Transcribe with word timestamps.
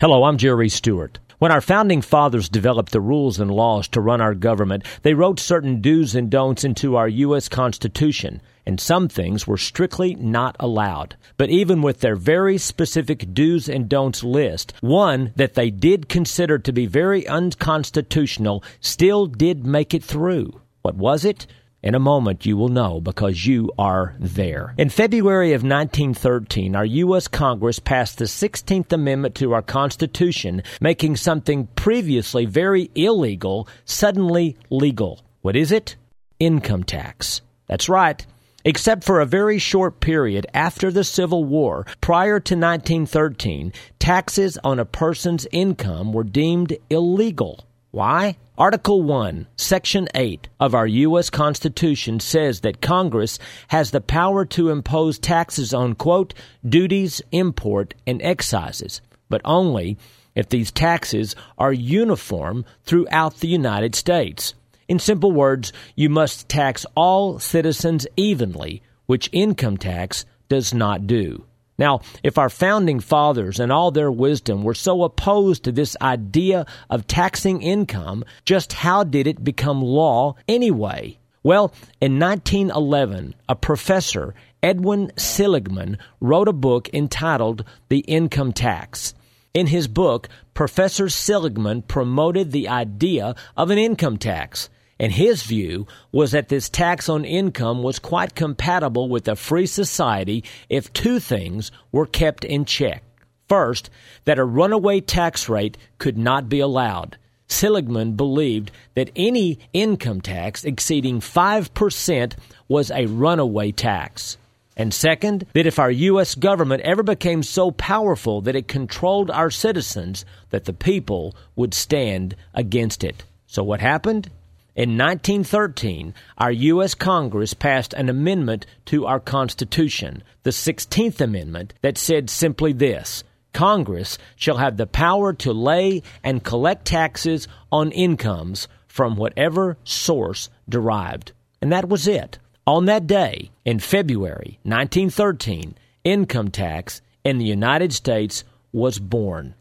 Hello, 0.00 0.22
I'm 0.22 0.38
Jerry 0.38 0.68
Stewart. 0.68 1.18
When 1.40 1.50
our 1.50 1.60
founding 1.60 2.02
fathers 2.02 2.48
developed 2.48 2.92
the 2.92 3.00
rules 3.00 3.40
and 3.40 3.50
laws 3.50 3.88
to 3.88 4.00
run 4.00 4.20
our 4.20 4.32
government, 4.32 4.84
they 5.02 5.12
wrote 5.12 5.40
certain 5.40 5.80
do's 5.80 6.14
and 6.14 6.30
don'ts 6.30 6.62
into 6.62 6.94
our 6.94 7.08
U.S. 7.08 7.48
Constitution, 7.48 8.40
and 8.64 8.78
some 8.78 9.08
things 9.08 9.48
were 9.48 9.56
strictly 9.56 10.14
not 10.14 10.54
allowed. 10.60 11.16
But 11.36 11.50
even 11.50 11.82
with 11.82 11.98
their 11.98 12.14
very 12.14 12.58
specific 12.58 13.34
do's 13.34 13.68
and 13.68 13.88
don'ts 13.88 14.22
list, 14.22 14.72
one 14.82 15.32
that 15.34 15.54
they 15.54 15.68
did 15.68 16.08
consider 16.08 16.60
to 16.60 16.72
be 16.72 16.86
very 16.86 17.26
unconstitutional 17.26 18.62
still 18.78 19.26
did 19.26 19.66
make 19.66 19.94
it 19.94 20.04
through. 20.04 20.60
What 20.82 20.94
was 20.94 21.24
it? 21.24 21.48
In 21.80 21.94
a 21.94 22.00
moment, 22.00 22.44
you 22.44 22.56
will 22.56 22.70
know 22.70 23.00
because 23.00 23.46
you 23.46 23.70
are 23.78 24.16
there. 24.18 24.74
In 24.76 24.88
February 24.88 25.52
of 25.52 25.62
1913, 25.62 26.74
our 26.74 26.84
U.S. 26.84 27.28
Congress 27.28 27.78
passed 27.78 28.18
the 28.18 28.24
16th 28.24 28.92
Amendment 28.92 29.36
to 29.36 29.52
our 29.52 29.62
Constitution, 29.62 30.64
making 30.80 31.14
something 31.14 31.68
previously 31.76 32.46
very 32.46 32.90
illegal 32.96 33.68
suddenly 33.84 34.56
legal. 34.70 35.22
What 35.42 35.54
is 35.54 35.70
it? 35.70 35.94
Income 36.40 36.82
tax. 36.82 37.42
That's 37.68 37.88
right. 37.88 38.26
Except 38.64 39.04
for 39.04 39.20
a 39.20 39.26
very 39.26 39.60
short 39.60 40.00
period 40.00 40.48
after 40.52 40.90
the 40.90 41.04
Civil 41.04 41.44
War, 41.44 41.86
prior 42.00 42.40
to 42.40 42.56
1913, 42.56 43.72
taxes 44.00 44.58
on 44.64 44.80
a 44.80 44.84
person's 44.84 45.46
income 45.52 46.12
were 46.12 46.24
deemed 46.24 46.76
illegal. 46.90 47.67
Why? 47.90 48.36
Article 48.58 49.02
1, 49.02 49.46
Section 49.56 50.08
8 50.14 50.48
of 50.60 50.74
our 50.74 50.86
U.S. 50.86 51.30
Constitution 51.30 52.20
says 52.20 52.60
that 52.60 52.82
Congress 52.82 53.38
has 53.68 53.92
the 53.92 54.02
power 54.02 54.44
to 54.44 54.68
impose 54.68 55.18
taxes 55.18 55.72
on, 55.72 55.94
quote, 55.94 56.34
duties, 56.68 57.22
import, 57.32 57.94
and 58.06 58.20
excises, 58.20 59.00
but 59.30 59.40
only 59.44 59.96
if 60.34 60.50
these 60.50 60.70
taxes 60.70 61.34
are 61.56 61.72
uniform 61.72 62.66
throughout 62.84 63.38
the 63.40 63.48
United 63.48 63.94
States. 63.94 64.52
In 64.86 64.98
simple 64.98 65.32
words, 65.32 65.72
you 65.96 66.10
must 66.10 66.46
tax 66.46 66.84
all 66.94 67.38
citizens 67.38 68.06
evenly, 68.16 68.82
which 69.06 69.30
income 69.32 69.78
tax 69.78 70.26
does 70.50 70.74
not 70.74 71.06
do. 71.06 71.44
Now, 71.78 72.00
if 72.24 72.38
our 72.38 72.50
founding 72.50 72.98
fathers 72.98 73.60
and 73.60 73.70
all 73.70 73.90
their 73.90 74.10
wisdom 74.10 74.64
were 74.64 74.74
so 74.74 75.04
opposed 75.04 75.62
to 75.64 75.72
this 75.72 75.96
idea 76.02 76.66
of 76.90 77.06
taxing 77.06 77.62
income, 77.62 78.24
just 78.44 78.72
how 78.72 79.04
did 79.04 79.28
it 79.28 79.44
become 79.44 79.80
law 79.80 80.34
anyway? 80.48 81.18
Well, 81.44 81.72
in 82.00 82.18
1911, 82.18 83.36
a 83.48 83.54
professor, 83.54 84.34
Edwin 84.60 85.12
Seligman, 85.16 85.98
wrote 86.20 86.48
a 86.48 86.52
book 86.52 86.90
entitled 86.92 87.64
The 87.88 88.00
Income 88.00 88.54
Tax. 88.54 89.14
In 89.54 89.68
his 89.68 89.86
book, 89.86 90.28
Professor 90.54 91.08
Seligman 91.08 91.82
promoted 91.82 92.50
the 92.50 92.68
idea 92.68 93.36
of 93.56 93.70
an 93.70 93.78
income 93.78 94.18
tax. 94.18 94.68
And 95.00 95.12
his 95.12 95.44
view 95.44 95.86
was 96.10 96.32
that 96.32 96.48
this 96.48 96.68
tax 96.68 97.08
on 97.08 97.24
income 97.24 97.82
was 97.82 97.98
quite 97.98 98.34
compatible 98.34 99.08
with 99.08 99.28
a 99.28 99.36
free 99.36 99.66
society 99.66 100.44
if 100.68 100.92
two 100.92 101.20
things 101.20 101.70
were 101.92 102.06
kept 102.06 102.44
in 102.44 102.64
check. 102.64 103.02
First, 103.48 103.90
that 104.24 104.38
a 104.38 104.44
runaway 104.44 105.00
tax 105.00 105.48
rate 105.48 105.78
could 105.98 106.18
not 106.18 106.48
be 106.48 106.60
allowed. 106.60 107.16
Seligman 107.46 108.12
believed 108.12 108.70
that 108.94 109.10
any 109.16 109.58
income 109.72 110.20
tax 110.20 110.64
exceeding 110.64 111.20
5% 111.20 112.34
was 112.68 112.90
a 112.90 113.06
runaway 113.06 113.72
tax. 113.72 114.36
And 114.76 114.92
second, 114.92 115.46
that 115.54 115.66
if 115.66 115.78
our 115.78 115.90
U.S. 115.90 116.34
government 116.34 116.82
ever 116.82 117.02
became 117.02 117.42
so 117.42 117.70
powerful 117.70 118.42
that 118.42 118.54
it 118.54 118.68
controlled 118.68 119.30
our 119.30 119.50
citizens, 119.50 120.24
that 120.50 120.66
the 120.66 120.72
people 120.72 121.34
would 121.56 121.74
stand 121.74 122.36
against 122.54 123.02
it. 123.02 123.24
So 123.46 123.64
what 123.64 123.80
happened? 123.80 124.30
In 124.78 124.90
1913, 124.90 126.14
our 126.36 126.52
U.S. 126.52 126.94
Congress 126.94 127.52
passed 127.52 127.94
an 127.94 128.08
amendment 128.08 128.64
to 128.84 129.06
our 129.06 129.18
Constitution, 129.18 130.22
the 130.44 130.50
16th 130.50 131.20
Amendment, 131.20 131.74
that 131.82 131.98
said 131.98 132.30
simply 132.30 132.72
this 132.72 133.24
Congress 133.52 134.18
shall 134.36 134.58
have 134.58 134.76
the 134.76 134.86
power 134.86 135.32
to 135.32 135.52
lay 135.52 136.04
and 136.22 136.44
collect 136.44 136.84
taxes 136.84 137.48
on 137.72 137.90
incomes 137.90 138.68
from 138.86 139.16
whatever 139.16 139.76
source 139.82 140.48
derived. 140.68 141.32
And 141.60 141.72
that 141.72 141.88
was 141.88 142.06
it. 142.06 142.38
On 142.64 142.84
that 142.84 143.08
day, 143.08 143.50
in 143.64 143.80
February 143.80 144.60
1913, 144.62 145.74
income 146.04 146.52
tax 146.52 147.02
in 147.24 147.38
the 147.38 147.44
United 147.44 147.92
States 147.92 148.44
was 148.70 149.00
born. 149.00 149.56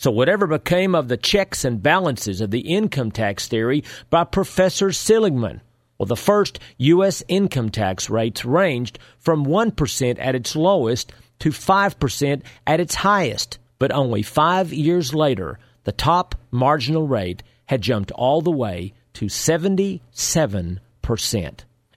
So, 0.00 0.12
whatever 0.12 0.46
became 0.46 0.94
of 0.94 1.08
the 1.08 1.16
checks 1.16 1.64
and 1.64 1.82
balances 1.82 2.40
of 2.40 2.52
the 2.52 2.60
income 2.60 3.10
tax 3.10 3.48
theory 3.48 3.82
by 4.10 4.22
Professor 4.22 4.92
Seligman? 4.92 5.60
Well, 5.98 6.06
the 6.06 6.14
first 6.14 6.60
U.S. 6.76 7.24
income 7.26 7.70
tax 7.70 8.08
rates 8.08 8.44
ranged 8.44 9.00
from 9.18 9.44
1% 9.44 10.16
at 10.20 10.36
its 10.36 10.54
lowest 10.54 11.12
to 11.40 11.48
5% 11.48 12.42
at 12.64 12.78
its 12.78 12.94
highest. 12.94 13.58
But 13.80 13.90
only 13.90 14.22
five 14.22 14.72
years 14.72 15.14
later, 15.14 15.58
the 15.82 15.90
top 15.90 16.36
marginal 16.52 17.08
rate 17.08 17.42
had 17.66 17.82
jumped 17.82 18.12
all 18.12 18.40
the 18.40 18.52
way 18.52 18.94
to 19.14 19.24
77%. 19.24 20.78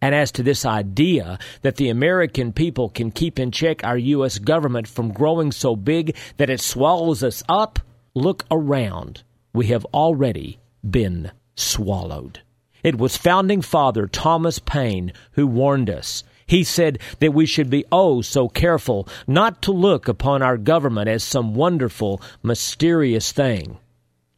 And 0.00 0.14
as 0.14 0.30
to 0.30 0.44
this 0.44 0.64
idea 0.64 1.40
that 1.62 1.74
the 1.74 1.88
American 1.88 2.52
people 2.52 2.90
can 2.90 3.10
keep 3.10 3.40
in 3.40 3.50
check 3.50 3.82
our 3.82 3.98
U.S. 3.98 4.38
government 4.38 4.86
from 4.86 5.12
growing 5.12 5.50
so 5.50 5.74
big 5.74 6.16
that 6.36 6.48
it 6.48 6.60
swallows 6.60 7.24
us 7.24 7.42
up, 7.48 7.80
look 8.18 8.44
around. 8.50 9.22
We 9.52 9.66
have 9.68 9.84
already 9.86 10.58
been 10.88 11.30
swallowed. 11.54 12.40
It 12.82 12.98
was 12.98 13.16
founding 13.16 13.62
father 13.62 14.06
Thomas 14.06 14.58
Paine 14.58 15.12
who 15.32 15.46
warned 15.46 15.90
us. 15.90 16.24
He 16.46 16.64
said 16.64 16.98
that 17.20 17.34
we 17.34 17.44
should 17.44 17.68
be 17.68 17.84
oh 17.92 18.22
so 18.22 18.48
careful 18.48 19.08
not 19.26 19.62
to 19.62 19.72
look 19.72 20.08
upon 20.08 20.42
our 20.42 20.56
government 20.56 21.08
as 21.08 21.22
some 21.22 21.54
wonderful, 21.54 22.22
mysterious 22.42 23.32
thing. 23.32 23.78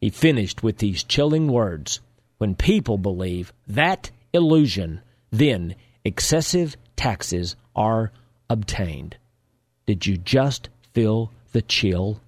He 0.01 0.09
finished 0.09 0.63
with 0.63 0.79
these 0.79 1.03
chilling 1.03 1.47
words 1.47 1.99
When 2.37 2.55
people 2.55 2.97
believe 2.97 3.53
that 3.67 4.11
illusion, 4.33 5.01
then 5.29 5.75
excessive 6.03 6.75
taxes 6.95 7.55
are 7.75 8.11
obtained. 8.49 9.17
Did 9.85 10.05
you 10.05 10.17
just 10.17 10.69
feel 10.93 11.31
the 11.51 11.61
chill? 11.61 12.19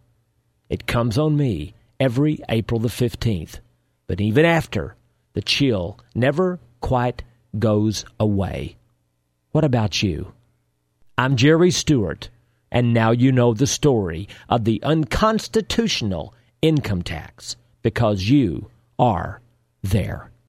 It 0.69 0.88
comes 0.88 1.18
on 1.18 1.38
me 1.38 1.74
every 2.00 2.40
April 2.50 2.79
the 2.79 2.88
15th. 2.90 3.59
But 4.07 4.19
even 4.19 4.46
after, 4.46 4.96
the 5.34 5.41
chill 5.41 6.00
never 6.13 6.59
quite 6.81 7.24
goes 7.57 8.06
away. 8.19 8.75
What 9.52 9.63
about 9.63 10.03
you? 10.03 10.34
I'm 11.18 11.35
Jerry 11.35 11.72
Stewart, 11.72 12.29
and 12.72 12.94
now 12.94 13.12
you 13.12 13.31
know 13.31 13.53
the 13.53 13.68
story 13.68 14.28
of 14.50 14.66
the 14.66 14.81
unconstitutional 14.84 16.34
income 16.62 17.03
tax 17.03 17.56
because 17.81 18.29
you 18.29 18.69
are 18.97 19.41
there. 19.84 20.32